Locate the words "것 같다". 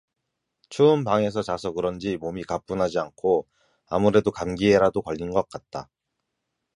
5.29-5.91